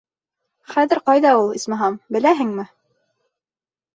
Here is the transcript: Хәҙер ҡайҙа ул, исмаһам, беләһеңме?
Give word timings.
Хәҙер 0.75 1.01
ҡайҙа 1.09 1.33
ул, 1.41 1.51
исмаһам, 1.59 1.99
беләһеңме? 2.17 2.65